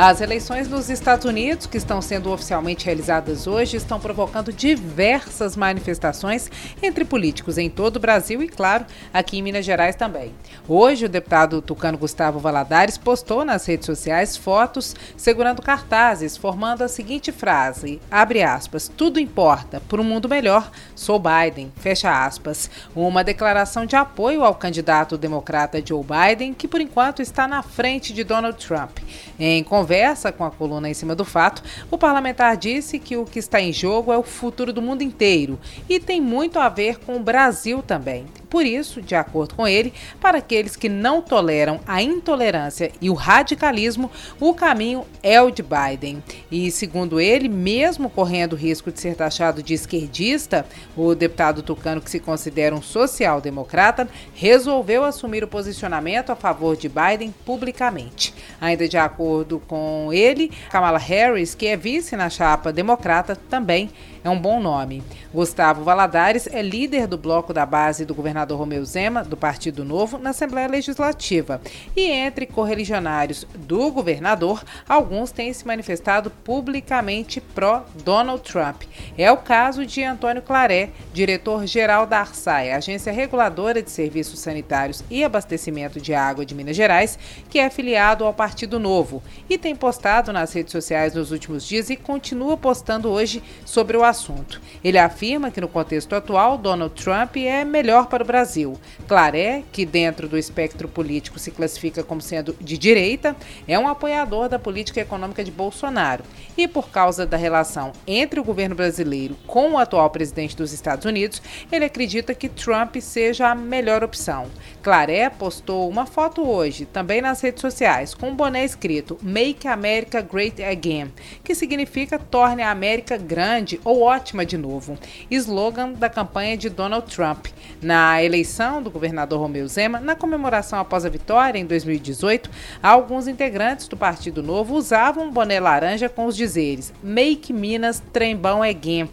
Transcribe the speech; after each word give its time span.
As 0.00 0.20
eleições 0.20 0.68
nos 0.68 0.88
Estados 0.88 1.24
Unidos, 1.24 1.66
que 1.66 1.76
estão 1.76 2.00
sendo 2.00 2.30
oficialmente 2.30 2.86
realizadas 2.86 3.48
hoje, 3.48 3.76
estão 3.76 3.98
provocando 3.98 4.52
diversas 4.52 5.56
manifestações 5.56 6.48
entre 6.80 7.04
políticos 7.04 7.58
em 7.58 7.68
todo 7.68 7.96
o 7.96 7.98
Brasil 7.98 8.40
e, 8.40 8.46
claro, 8.46 8.86
aqui 9.12 9.38
em 9.38 9.42
Minas 9.42 9.64
Gerais 9.64 9.96
também. 9.96 10.32
Hoje, 10.68 11.06
o 11.06 11.08
deputado 11.08 11.60
tucano 11.60 11.98
Gustavo 11.98 12.38
Valadares 12.38 12.96
postou 12.96 13.44
nas 13.44 13.66
redes 13.66 13.86
sociais 13.86 14.36
fotos 14.36 14.94
segurando 15.16 15.60
cartazes, 15.60 16.36
formando 16.36 16.82
a 16.82 16.88
seguinte 16.88 17.32
frase: 17.32 18.00
abre 18.08 18.40
aspas, 18.40 18.86
tudo 18.86 19.18
importa, 19.18 19.82
por 19.88 19.98
um 19.98 20.04
mundo 20.04 20.28
melhor, 20.28 20.70
sou 20.94 21.20
Biden, 21.20 21.72
fecha 21.74 22.24
aspas. 22.24 22.70
Uma 22.94 23.24
declaração 23.24 23.84
de 23.84 23.96
apoio 23.96 24.44
ao 24.44 24.54
candidato 24.54 25.18
democrata 25.18 25.82
Joe 25.84 26.04
Biden, 26.04 26.54
que 26.54 26.68
por 26.68 26.80
enquanto 26.80 27.20
está 27.20 27.48
na 27.48 27.64
frente 27.64 28.12
de 28.12 28.22
Donald 28.22 28.64
Trump. 28.64 28.98
Em 29.40 29.64
conversa 29.64 29.87
com 30.36 30.44
a 30.44 30.50
coluna 30.50 30.88
em 30.88 30.94
cima 30.94 31.14
do 31.14 31.24
fato, 31.24 31.62
o 31.90 31.96
parlamentar 31.96 32.56
disse 32.56 32.98
que 32.98 33.16
o 33.16 33.24
que 33.24 33.38
está 33.38 33.60
em 33.60 33.72
jogo 33.72 34.12
é 34.12 34.18
o 34.18 34.22
futuro 34.22 34.72
do 34.72 34.82
mundo 34.82 35.02
inteiro 35.02 35.58
e 35.88 35.98
tem 35.98 36.20
muito 36.20 36.58
a 36.58 36.68
ver 36.68 36.98
com 36.98 37.16
o 37.16 37.20
Brasil 37.20 37.82
também. 37.82 38.26
Por 38.48 38.64
isso, 38.64 39.02
de 39.02 39.14
acordo 39.14 39.54
com 39.54 39.68
ele, 39.68 39.92
para 40.20 40.38
aqueles 40.38 40.74
que 40.74 40.88
não 40.88 41.20
toleram 41.20 41.80
a 41.86 42.02
intolerância 42.02 42.90
e 43.00 43.10
o 43.10 43.14
radicalismo, 43.14 44.10
o 44.40 44.54
caminho 44.54 45.04
é 45.22 45.40
o 45.40 45.50
de 45.50 45.62
Biden. 45.62 46.22
E, 46.50 46.70
segundo 46.70 47.20
ele, 47.20 47.48
mesmo 47.48 48.08
correndo 48.08 48.54
o 48.54 48.56
risco 48.56 48.90
de 48.90 49.00
ser 49.00 49.14
taxado 49.14 49.62
de 49.62 49.74
esquerdista, 49.74 50.64
o 50.96 51.14
deputado 51.14 51.62
tucano, 51.62 52.00
que 52.00 52.10
se 52.10 52.20
considera 52.20 52.74
um 52.74 52.82
social-democrata, 52.82 54.08
resolveu 54.34 55.04
assumir 55.04 55.44
o 55.44 55.48
posicionamento 55.48 56.30
a 56.30 56.36
favor 56.36 56.76
de 56.76 56.88
Biden 56.88 57.34
publicamente. 57.44 58.34
Ainda 58.60 58.88
de 58.88 58.98
acordo 58.98 59.60
com 59.66 60.12
ele, 60.12 60.50
Kamala 60.70 60.98
Harris, 60.98 61.54
que 61.54 61.66
é 61.66 61.76
vice 61.76 62.16
na 62.16 62.28
chapa 62.28 62.72
democrata, 62.72 63.36
também 63.48 63.90
é 64.24 64.28
um 64.28 64.38
bom 64.38 64.60
nome. 64.60 65.02
Gustavo 65.32 65.84
Valadares 65.84 66.48
é 66.48 66.60
líder 66.60 67.06
do 67.06 67.16
bloco 67.16 67.54
da 67.54 67.64
base 67.64 68.04
do 68.04 68.14
governador 68.14 68.58
Romeu 68.58 68.84
Zema, 68.84 69.22
do 69.22 69.36
Partido 69.36 69.84
Novo, 69.84 70.18
na 70.18 70.30
Assembleia 70.30 70.66
Legislativa. 70.66 71.60
E 71.96 72.10
entre 72.10 72.44
correligionários 72.44 73.46
do 73.54 73.92
governador, 73.92 74.64
alguns 74.88 75.30
têm 75.30 75.52
se 75.52 75.66
manifestado 75.66 76.30
publicamente 76.30 77.40
pró-Donald 77.40 78.42
Trump. 78.42 78.82
É 79.16 79.30
o 79.30 79.36
caso 79.36 79.86
de 79.86 80.02
Antônio 80.02 80.42
Claré, 80.42 80.90
diretor-geral 81.12 82.06
da 82.06 82.20
ARSAI, 82.20 82.72
Agência 82.72 83.12
Reguladora 83.12 83.80
de 83.80 83.90
Serviços 83.90 84.40
Sanitários 84.40 85.04
e 85.08 85.22
Abastecimento 85.22 86.00
de 86.00 86.12
Água 86.12 86.44
de 86.44 86.54
Minas 86.54 86.76
Gerais, 86.76 87.18
que 87.48 87.58
é 87.58 87.70
filiado 87.70 88.24
ao 88.24 88.34
Partido 88.34 88.47
Novo 88.78 89.22
e 89.48 89.56
tem 89.56 89.74
postado 89.74 90.32
nas 90.32 90.52
redes 90.52 90.72
sociais 90.72 91.14
nos 91.14 91.30
últimos 91.30 91.66
dias 91.66 91.90
e 91.90 91.96
continua 91.96 92.56
postando 92.56 93.08
hoje 93.08 93.42
sobre 93.64 93.96
o 93.96 94.04
assunto. 94.04 94.60
Ele 94.82 94.98
afirma 94.98 95.50
que 95.50 95.60
no 95.60 95.68
contexto 95.68 96.14
atual, 96.14 96.58
Donald 96.58 96.94
Trump 96.94 97.36
é 97.36 97.64
melhor 97.64 98.06
para 98.06 98.22
o 98.22 98.26
Brasil. 98.26 98.78
Claré, 99.06 99.62
que 99.72 99.84
dentro 99.84 100.28
do 100.28 100.36
espectro 100.38 100.88
político 100.88 101.38
se 101.38 101.50
classifica 101.50 102.02
como 102.02 102.20
sendo 102.20 102.56
de 102.60 102.76
direita, 102.76 103.36
é 103.66 103.78
um 103.78 103.88
apoiador 103.88 104.48
da 104.48 104.58
política 104.58 105.00
econômica 105.00 105.44
de 105.44 105.50
Bolsonaro. 105.50 106.24
E 106.56 106.66
por 106.66 106.90
causa 106.90 107.24
da 107.24 107.36
relação 107.36 107.92
entre 108.06 108.40
o 108.40 108.44
governo 108.44 108.74
brasileiro 108.74 109.36
com 109.46 109.72
o 109.72 109.78
atual 109.78 110.10
presidente 110.10 110.56
dos 110.56 110.72
Estados 110.72 111.04
Unidos, 111.04 111.40
ele 111.70 111.84
acredita 111.84 112.34
que 112.34 112.48
Trump 112.48 112.96
seja 112.96 113.48
a 113.48 113.54
melhor 113.54 114.02
opção. 114.02 114.46
Claré 114.82 115.28
postou 115.30 115.88
uma 115.88 116.06
foto 116.06 116.48
hoje, 116.48 116.84
também 116.84 117.20
nas 117.20 117.40
redes 117.40 117.60
sociais, 117.60 118.14
com 118.14 118.34
boné 118.38 118.64
escrito 118.64 119.18
Make 119.20 119.66
America 119.66 120.22
Great 120.22 120.62
Again, 120.62 121.10
que 121.42 121.56
significa 121.56 122.20
torne 122.20 122.62
a 122.62 122.70
América 122.70 123.16
grande 123.16 123.80
ou 123.84 124.02
ótima 124.02 124.46
de 124.46 124.56
novo, 124.56 124.96
slogan 125.28 125.90
da 125.92 126.08
campanha 126.08 126.56
de 126.56 126.70
Donald 126.70 127.12
Trump. 127.12 127.48
Na 127.82 128.22
eleição 128.22 128.80
do 128.80 128.92
governador 128.92 129.40
Romeu 129.40 129.66
Zema, 129.66 129.98
na 129.98 130.14
comemoração 130.14 130.78
após 130.78 131.04
a 131.04 131.08
vitória 131.08 131.58
em 131.58 131.66
2018, 131.66 132.48
alguns 132.80 133.26
integrantes 133.26 133.88
do 133.88 133.96
Partido 133.96 134.40
Novo 134.40 134.76
usavam 134.76 135.24
um 135.24 135.32
boné 135.32 135.58
laranja 135.58 136.08
com 136.08 136.26
os 136.26 136.36
dizeres 136.36 136.92
Make 137.02 137.52
Minas 137.52 138.00
Trembão 138.12 138.62
Again 138.62 139.08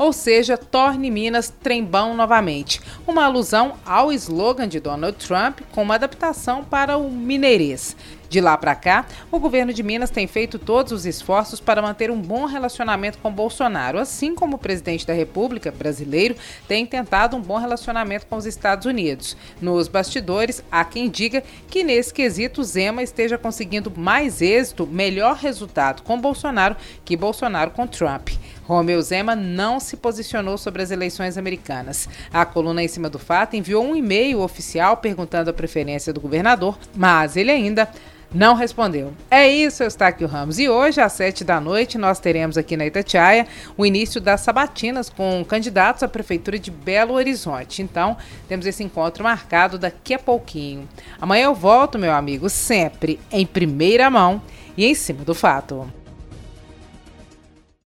ou 0.00 0.14
seja, 0.14 0.56
torne 0.56 1.10
Minas 1.10 1.50
trembão 1.50 2.16
novamente. 2.16 2.80
Uma 3.06 3.26
alusão 3.26 3.74
ao 3.84 4.10
slogan 4.10 4.66
de 4.66 4.80
Donald 4.80 5.18
Trump 5.18 5.60
com 5.72 5.82
uma 5.82 5.96
adaptação 5.96 6.64
para 6.64 6.96
o 6.96 7.10
mineirês. 7.10 7.94
De 8.30 8.40
lá 8.40 8.56
para 8.56 8.76
cá, 8.76 9.06
o 9.28 9.40
governo 9.40 9.72
de 9.72 9.82
Minas 9.82 10.08
tem 10.08 10.24
feito 10.28 10.56
todos 10.56 10.92
os 10.92 11.04
esforços 11.04 11.58
para 11.58 11.82
manter 11.82 12.12
um 12.12 12.22
bom 12.22 12.44
relacionamento 12.44 13.18
com 13.18 13.32
Bolsonaro, 13.32 13.98
assim 13.98 14.36
como 14.36 14.54
o 14.54 14.58
presidente 14.58 15.04
da 15.04 15.12
República 15.12 15.72
brasileiro 15.72 16.36
tem 16.68 16.86
tentado 16.86 17.36
um 17.36 17.40
bom 17.40 17.58
relacionamento 17.58 18.26
com 18.26 18.36
os 18.36 18.46
Estados 18.46 18.86
Unidos. 18.86 19.36
Nos 19.60 19.88
bastidores, 19.88 20.62
há 20.70 20.84
quem 20.84 21.10
diga 21.10 21.42
que 21.66 21.82
nesse 21.82 22.14
quesito 22.14 22.62
Zema 22.62 23.02
esteja 23.02 23.36
conseguindo 23.36 23.92
mais 23.96 24.40
êxito, 24.40 24.86
melhor 24.86 25.34
resultado 25.34 26.02
com 26.02 26.20
Bolsonaro 26.20 26.76
que 27.04 27.16
Bolsonaro 27.16 27.72
com 27.72 27.84
Trump. 27.84 28.28
Romeu 28.62 29.02
Zema 29.02 29.34
não 29.34 29.80
se 29.80 29.96
posicionou 29.96 30.56
sobre 30.56 30.80
as 30.80 30.92
eleições 30.92 31.36
americanas. 31.36 32.08
A 32.32 32.46
coluna 32.46 32.80
em 32.80 32.86
cima 32.86 33.10
do 33.10 33.18
fato 33.18 33.56
enviou 33.56 33.84
um 33.84 33.96
e-mail 33.96 34.38
oficial 34.40 34.98
perguntando 34.98 35.50
a 35.50 35.52
preferência 35.52 36.12
do 36.12 36.20
governador, 36.20 36.78
mas 36.94 37.36
ele 37.36 37.50
ainda 37.50 37.90
não 38.32 38.54
respondeu. 38.54 39.12
É 39.30 39.48
isso, 39.48 39.82
Eustáquio 39.82 40.28
Ramos. 40.28 40.58
E 40.58 40.68
hoje, 40.68 41.00
às 41.00 41.12
sete 41.12 41.42
da 41.42 41.60
noite, 41.60 41.98
nós 41.98 42.20
teremos 42.20 42.56
aqui 42.56 42.76
na 42.76 42.86
Itatiaia 42.86 43.46
o 43.76 43.84
início 43.84 44.20
das 44.20 44.40
sabatinas 44.40 45.08
com 45.10 45.44
candidatos 45.44 46.02
à 46.02 46.08
Prefeitura 46.08 46.58
de 46.58 46.70
Belo 46.70 47.14
Horizonte. 47.14 47.82
Então, 47.82 48.16
temos 48.48 48.66
esse 48.66 48.82
encontro 48.84 49.24
marcado 49.24 49.78
daqui 49.78 50.14
a 50.14 50.18
pouquinho. 50.18 50.88
Amanhã 51.20 51.46
eu 51.46 51.54
volto, 51.54 51.98
meu 51.98 52.12
amigo, 52.12 52.48
sempre 52.48 53.18
em 53.32 53.44
primeira 53.44 54.08
mão 54.08 54.40
e 54.76 54.86
em 54.86 54.94
cima 54.94 55.24
do 55.24 55.34
fato. 55.34 55.99